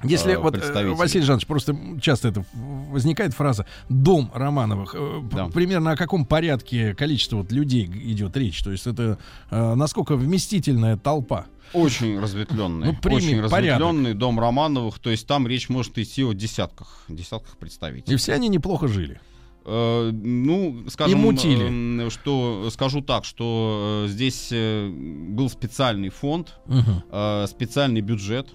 [0.04, 0.94] Если э, вот, э.
[0.94, 2.44] Василий Жанович, просто часто это
[2.90, 4.94] возникает фраза «дом Романовых».
[4.96, 5.48] Э, Да.
[5.48, 8.62] Примерно о каком порядке количества вот людей идет речь?
[8.62, 9.18] То есть это
[9.50, 11.46] э, насколько вместительная толпа?
[11.72, 12.88] Очень разветвленный.
[12.88, 13.80] Ну, прими очень порядок.
[13.80, 14.98] разветвленный дом Романовых.
[14.98, 18.14] То есть там речь может идти о десятках, десятках представителей.
[18.14, 19.20] И все они неплохо жили.
[19.64, 22.06] Э, ну, скажем, И мутили.
[22.06, 28.48] э, что скажу так, что э, здесь э, был специальный фонд, э, специальный бюджет.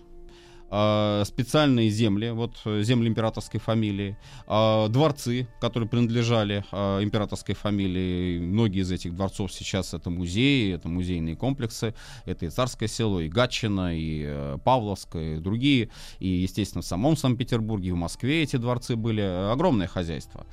[0.75, 8.39] Э, специальные земли, вот э, земли императорской фамилии, э, дворцы, которые принадлежали э, императорской фамилии.
[8.39, 11.93] Многие из этих дворцов сейчас это музеи, это музейные комплексы,
[12.25, 17.15] это и Царское село, и Гатчина, и э, Павловское, и другие, и, естественно, в самом
[17.15, 19.21] Санкт-Петербурге, и в Москве эти дворцы были.
[19.21, 20.45] Огромное хозяйство.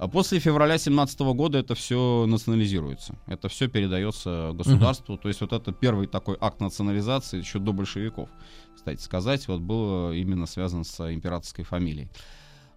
[0.00, 3.16] А после февраля 17 года это все национализируется.
[3.26, 5.18] Это все передается государству.
[5.18, 8.30] То есть вот это первый такой акт национализации еще до большевиков,
[8.74, 12.08] кстати сказать, вот был именно связан с императорской фамилией.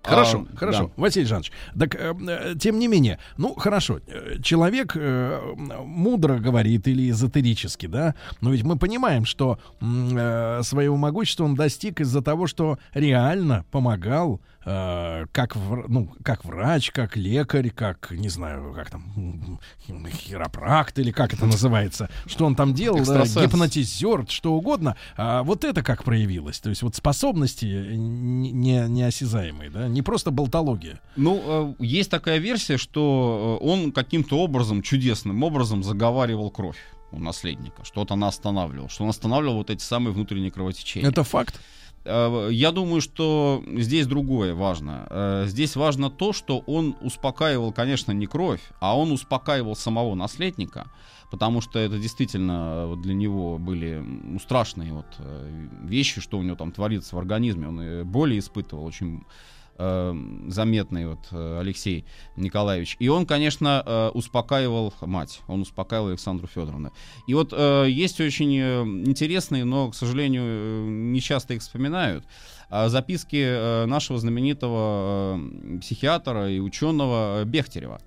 [0.03, 0.87] Хорошо, А, хорошо.
[0.87, 1.01] да.
[1.01, 6.89] Василий Жанович, так, э, э, тем не менее, ну, хорошо, э, человек э, мудро говорит
[6.89, 12.47] или эзотерически, да, но ведь мы понимаем, что э, своего могущества он достиг из-за того,
[12.47, 19.59] что реально помогал э, как, ну, как врач, как лекарь, как, не знаю, как там,
[20.09, 24.95] хиропракт или как это называется, что он там делал, да, гипнотизер, что угодно.
[25.17, 26.59] А вот это как проявилось?
[26.59, 30.99] То есть вот способности не, не- неосязаемые, да, не просто болтология.
[31.15, 36.77] Ну, э, есть такая версия, что э, он каким-то образом, чудесным образом заговаривал кровь
[37.11, 41.07] у наследника, что-то она останавливал, что он останавливал вот эти самые внутренние кровотечения.
[41.09, 41.59] Это факт.
[42.05, 45.07] Э, Я думаю, что здесь другое важно.
[45.09, 50.87] Э, Здесь важно то, что он успокаивал, конечно, не кровь, а он успокаивал самого наследника,
[51.31, 54.03] потому что это действительно э, для него были
[54.39, 55.05] страшные вот
[55.83, 57.67] вещи, что у него там творится в организме.
[57.67, 59.23] Он боли испытывал очень
[59.77, 60.15] э,
[60.47, 62.05] заметный вот э, Алексей
[62.35, 62.95] Николаевич.
[62.99, 66.91] И он, конечно, э, успокаивал мать, он успокаивал Александру Федоровну.
[67.27, 68.55] И вот э, есть очень
[69.07, 72.25] интересные, но, к сожалению, не часто их вспоминают,
[72.69, 75.39] а, записки нашего знаменитого
[75.79, 78.01] психиатра и ученого Бехтерева.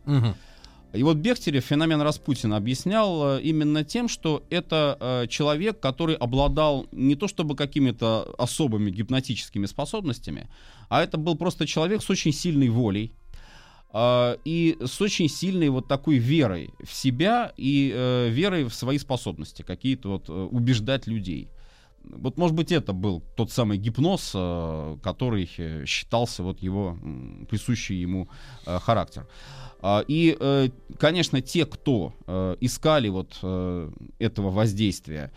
[0.97, 6.87] И вот Бехтерев феномен Распутина объяснял э, именно тем, что это э, человек, который обладал
[6.93, 10.49] не то чтобы какими-то особыми гипнотическими способностями,
[10.89, 13.13] а это был просто человек с очень сильной волей
[13.93, 19.63] э, и с очень сильной вот такой верой в себя и верой в свои способности,
[19.63, 21.51] какие-то вот убеждать людей.
[22.07, 26.97] Вот, может быть, это был тот самый гипноз, э, который э, считался вот его
[27.49, 28.29] присущий ему
[28.65, 29.27] э, характер.
[29.81, 30.37] А, И,
[30.99, 32.15] конечно, те, кто
[32.61, 33.37] искали вот
[34.19, 35.31] этого воздействия,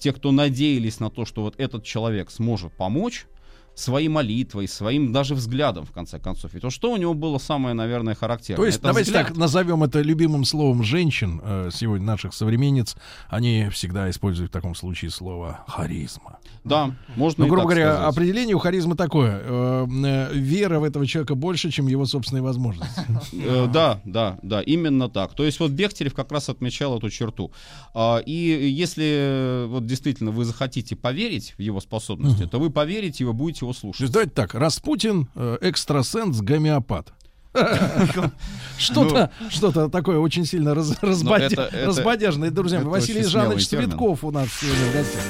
[0.00, 3.26] те, кто надеялись на то, что вот этот человек сможет помочь
[3.74, 6.52] своей молитвой, своим даже взглядом, в конце концов.
[6.54, 8.56] Ведь вот что у него было самое, наверное, характерное?
[8.56, 9.28] То есть, Это давайте взгляд.
[9.28, 12.96] так назовем это любимым словом женщин, э, сегодня наших современниц.
[13.28, 16.38] Они всегда используют в таком случае слово харизма.
[16.64, 18.08] Да, можно Ну, и грубо говоря, сказать.
[18.14, 19.40] определение у харизмы такое.
[19.42, 23.00] э, э, вера в этого человека больше, чем его собственные возможности.
[23.34, 25.34] Э, Да, да, да, именно так.
[25.34, 27.50] То есть вот Бехтерев как раз отмечал эту черту.
[27.94, 33.26] А, И если вот действительно вы захотите поверить в его способности, то вы поверите и
[33.26, 34.00] вы будете его То слушать.
[34.02, 37.12] есть, давайте так, Распутин, э, экстрасенс, гомеопат.
[38.78, 42.80] Что-то, что-то такое очень сильно это- разбодяжное, друзья.
[42.80, 43.68] Василий Жанович.
[43.68, 45.22] Цветков у нас сегодня в гостях.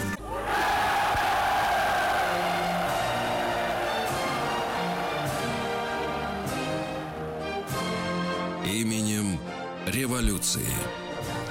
[8.64, 9.38] Именем
[9.86, 10.66] революции.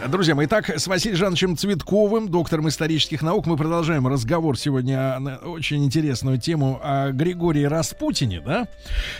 [0.07, 5.37] Друзья мои, итак, с Василием Жановичем Цветковым, доктором исторических наук, мы продолжаем разговор сегодня на
[5.37, 8.67] очень интересную тему о Григории Распутине, да?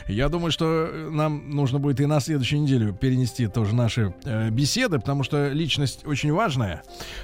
[0.08, 4.98] Я думаю, что нам нужно будет и на следующую неделю перенести тоже наши э, беседы,
[4.98, 6.82] потому что личность очень важная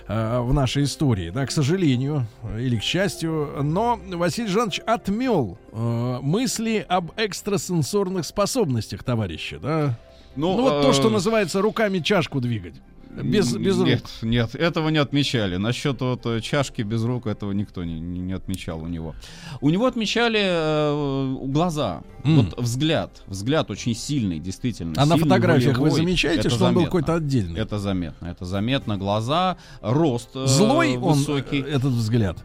[0.08, 2.28] э, в нашей истории, да, к сожалению
[2.60, 3.64] или к счастью.
[3.64, 9.98] Но Василий Жанович отмел э, мысли об экстрасенсорных способностях товарища, да?
[10.36, 12.76] Ну, вот то, э, что называется руками чашку двигать.
[13.24, 13.88] Без, без рук.
[13.88, 15.58] Нет, нет, этого не отмечали.
[15.58, 19.16] Насчет вот э, чашки без рук этого никто не, не- отмечал у него.
[19.62, 22.38] У него отмечали э, глаза, М.
[22.42, 24.94] вот взгляд, взгляд очень сильный, действительно.
[24.98, 26.00] А на сильный, фотографиях вы волевой.
[26.02, 26.86] замечаете, Это что он был заметно.
[26.86, 27.60] какой-то отдельный?
[27.60, 28.98] Это заметно, это заметно.
[28.98, 31.62] Глаза, рост э, Злой он, высокий.
[31.62, 32.38] э, этот взгляд.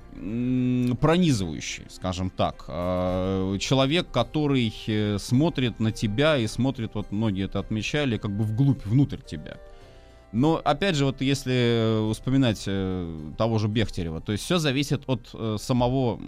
[1.01, 2.65] пронизывающий, скажем так.
[2.69, 8.45] А, Человек, который э, смотрит на тебя и смотрит, вот многие это отмечали, как бы
[8.45, 9.57] вглубь, внутрь тебя.
[10.33, 15.03] Но опять же, вот если э, вспоминать э, того же Бехтерева, то есть все зависит
[15.07, 16.19] от э, самого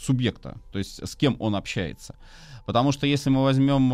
[0.00, 2.16] субъекта, то есть с кем он общается.
[2.66, 3.90] Потому что если мы возьмем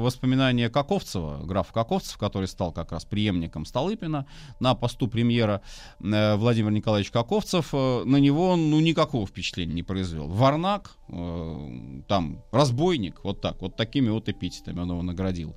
[0.00, 4.26] воспоминания Каковцева, графа Каковцев, который стал как раз преемником Столыпина
[4.60, 5.60] на посту премьера
[5.98, 10.28] Владимир Николаевич Каковцев, на него он ну, никакого впечатления не произвел.
[10.28, 15.56] Варнак, там, разбойник, вот так, вот такими вот эпитетами он его наградил.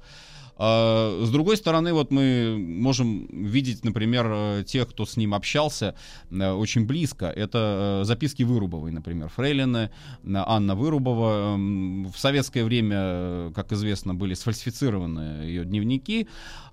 [0.58, 5.96] А, с другой стороны, вот мы можем видеть, например, э, тех, кто с ним общался
[6.32, 7.26] э, очень близко.
[7.26, 9.92] Это э, записки Вырубовой, например, Фрейлины,
[10.34, 11.56] Анна Вырубова.
[11.56, 16.28] Эм, в советское время, как известно, были сфальсифицированы ее дневники.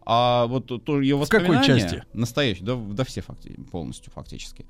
[0.04, 1.58] А вот то, ее воспоминания...
[1.58, 2.04] В какой части?
[2.12, 4.66] Настоящие, да, да все факти, полностью фактически.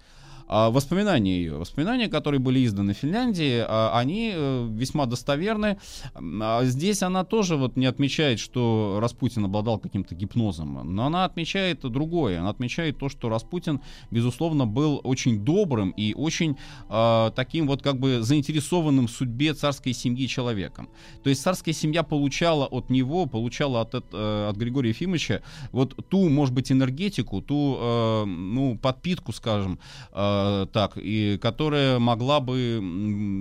[0.48, 5.78] А воспоминания ее, воспоминания, которые были изданы в Финляндии, а, они э, весьма достоверны.
[6.14, 11.80] А здесь она тоже вот не отмечает, что Распутин обладал каким-то гипнозом, но она отмечает
[11.80, 12.40] другое.
[12.40, 13.80] Она отмечает то, что Распутин,
[14.10, 16.56] безусловно, был очень добрым и очень
[16.88, 20.88] э, таким вот как бы заинтересованным в судьбе царской семьи человеком.
[21.22, 25.96] То есть царская семья получала от него, получала от, от, э, от Григория Ефимовича вот
[26.08, 29.78] ту, может быть, энергетику, ту, э, ну, подпитку, скажем,
[30.12, 32.80] э, Э, так, и которая могла бы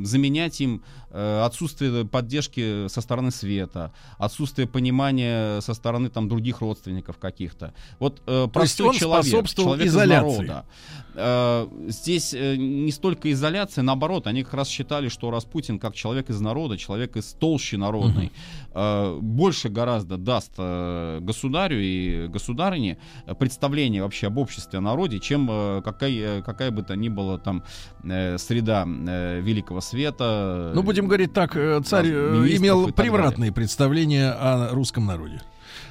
[0.03, 7.17] заменять им э, отсутствие поддержки со стороны света, отсутствие понимания со стороны там других родственников
[7.17, 7.73] каких-то.
[7.99, 10.31] Вот э, простой он человек, человек изоляции.
[10.31, 10.65] из народа.
[11.13, 16.29] Э, здесь э, не столько изоляция, наоборот, они как раз считали, что Распутин как человек
[16.29, 18.33] из народа, человек из толщи народной, угу.
[18.75, 22.97] э, больше гораздо даст э, государю и государине
[23.39, 27.63] представление вообще об обществе, о народе, чем э, какая, какая бы то ни была там
[28.03, 30.71] э, среда э, великого света.
[30.75, 35.41] Ну, будем говорить так, э, царь э, имел превратные представления о русском народе.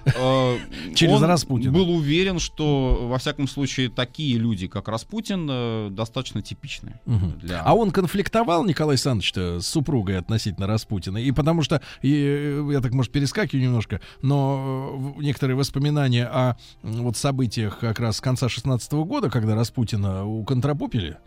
[0.04, 0.58] Э,
[0.94, 1.72] Через Распутина.
[1.72, 7.00] был уверен, что, во всяком случае, такие люди, как Распутин, э, достаточно типичны.
[7.06, 7.62] Для...
[7.62, 11.18] А он конфликтовал, Николай Александрович, с супругой относительно Распутина?
[11.18, 17.16] И потому что, и, э, я так, может, перескакиваю немножко, но некоторые воспоминания о вот
[17.16, 21.18] событиях как раз с конца 16 года, когда Распутина уконтропупили,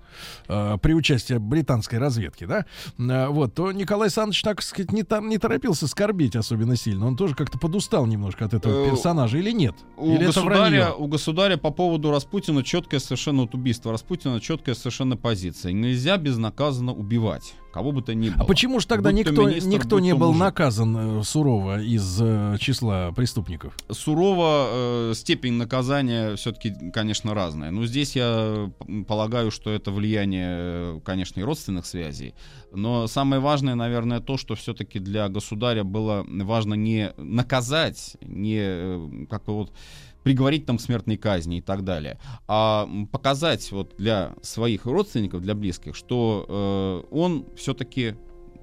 [0.47, 2.65] э, при участии британской разведки, да,
[2.97, 7.07] э, вот, то Николай Александрович, так сказать, не, там, не торопился скорбить особенно сильно.
[7.07, 9.75] Он тоже как-то подустал немножко от этого э, персонажа или нет?
[9.97, 15.17] У, или государя, у государя по поводу Распутина четкое совершенно вот убийство Распутина четкая совершенно
[15.17, 15.71] позиция.
[15.71, 18.43] Нельзя безнаказанно убивать кого бы то ни было.
[18.43, 20.41] А почему же тогда никто, министр, никто не был мужик.
[20.41, 23.75] наказан э, сурово из э, числа преступников?
[23.89, 27.71] Сурово э, степень наказания все-таки, конечно, разная.
[27.71, 28.71] Но здесь я
[29.07, 32.35] полагаю, что это влияние, конечно, и родственных связей.
[32.71, 39.25] Но самое важное, наверное, то, что все-таки для государя было важно не наказать, не э,
[39.29, 39.73] как бы вот
[40.23, 45.55] приговорить там к смертной казни и так далее, а показать вот для своих родственников, для
[45.55, 48.15] близких, что э, он все-таки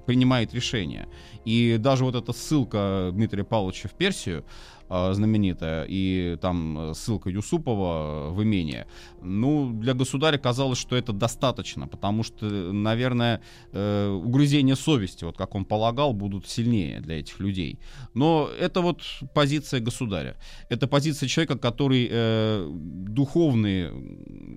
[0.05, 1.07] принимает решение.
[1.45, 4.43] И даже вот эта ссылка Дмитрия Павловича в Персию,
[4.89, 8.87] а, знаменитая, и там ссылка Юсупова в имение.
[9.21, 13.41] Ну, для государя казалось, что это достаточно, потому что, наверное,
[13.71, 17.79] э, угрызения совести, вот как он полагал, будут сильнее для этих людей.
[18.13, 19.01] Но это вот
[19.33, 20.35] позиция государя.
[20.69, 23.93] Это позиция человека, который э, духовные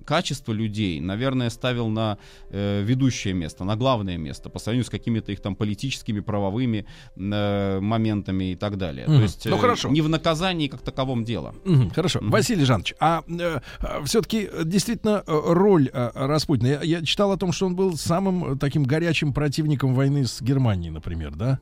[0.05, 2.17] качества людей, наверное, ставил на
[2.49, 6.85] э, ведущее место, на главное место, по сравнению с какими-то их там политическими, правовыми
[7.15, 9.05] э, моментами и так далее.
[9.07, 9.17] Mm.
[9.17, 9.89] То есть ну, хорошо.
[9.89, 11.53] не в наказании как таковом дело.
[11.65, 12.19] Mm, хорошо.
[12.19, 12.29] Mm.
[12.29, 13.59] Василий Жанович, а э,
[14.05, 18.57] все-таки действительно э, роль э, Распутина, я, я читал о том, что он был самым
[18.57, 21.59] таким горячим противником войны с Германией, например, да?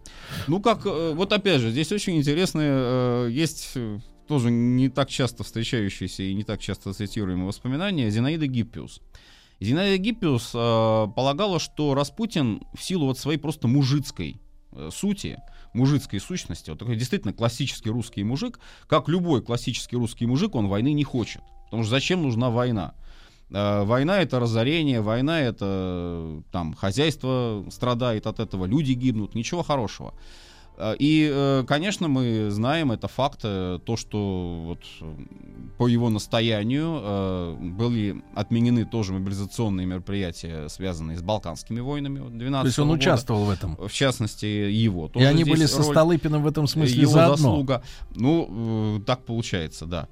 [0.48, 5.10] Ну как, э, вот опять же, здесь очень интересные, э, есть э, тоже не так
[5.10, 9.02] часто встречающиеся и не так часто цитируемые воспоминания Зинаида Гиппиус.
[9.60, 14.42] Зинаида Гиппиус э, полагала, что Распутин в силу вот своей просто мужицкой
[14.72, 15.40] э, сути,
[15.74, 20.94] мужицкой сущности, вот такой действительно классический русский мужик, как любой классический русский мужик, он войны
[20.94, 21.42] не хочет.
[21.74, 22.94] Потому что зачем нужна война?
[23.50, 30.14] Э, война это разорение, война это там хозяйство страдает от этого, люди гибнут, ничего хорошего.
[30.78, 34.82] Э, и, э, конечно, мы знаем, это факт, то, что вот
[35.80, 42.78] по его настоянию были отменены тоже мобилизационные мероприятия, связанные с Балканскими войнами 12 То есть
[42.78, 43.78] он года, участвовал в этом?
[43.78, 45.08] В частности, его.
[45.08, 47.36] Тоже и они были со Столыпиным в этом смысле его заодно?
[47.36, 47.84] заслуга.
[48.14, 50.08] Ну, так получается, да.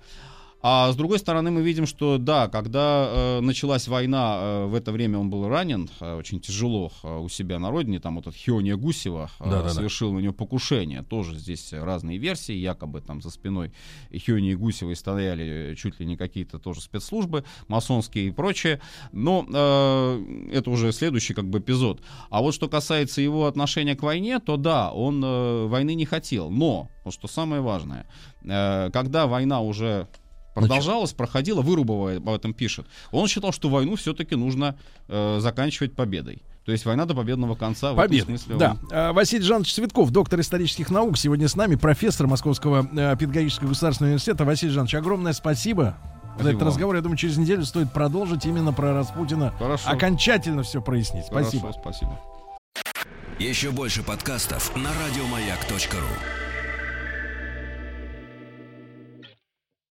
[0.63, 4.91] А с другой стороны, мы видим, что да, когда э, началась война, э, в это
[4.91, 7.99] время он был ранен э, очень тяжело э, у себя на родине.
[7.99, 10.17] Там вот этот Хиония Гусева э, да, да, совершил да.
[10.17, 11.01] на него покушение.
[11.01, 12.53] Тоже здесь разные версии.
[12.53, 13.71] Якобы там за спиной
[14.13, 18.81] Хионии Гусевой стояли чуть ли не какие-то тоже спецслужбы, масонские и прочее.
[19.11, 22.01] Но э, это уже следующий как бы эпизод.
[22.29, 26.51] А вот что касается его отношения к войне, то да, он э, войны не хотел.
[26.51, 28.05] Но, вот что самое важное,
[28.43, 30.07] э, когда война уже
[30.53, 32.85] продолжалось, проходило, Вырубова об этом пишет.
[33.11, 34.77] Он считал, что войну все-таки нужно
[35.07, 36.41] э, заканчивать победой.
[36.65, 37.93] То есть война до победного конца.
[37.93, 38.71] в этом смысле Да.
[38.71, 43.69] он- А, Василий Жанович Цветков, доктор исторических наук, сегодня с нами, профессор Московского э, педагогического
[43.69, 44.45] государственного университета.
[44.45, 45.97] Василий Жанович, огромное спасибо.
[46.21, 46.67] За Спасибо этот вам.
[46.69, 49.51] разговор, я думаю, через неделю стоит продолжить именно про Распутина.
[49.57, 49.89] Хорошо.
[49.89, 51.25] Окончательно все прояснить.
[51.29, 51.73] Хорошо, Спасибо.
[51.81, 52.19] спасибо.
[53.39, 56.50] Еще больше подкастов на радиомаяк.ру.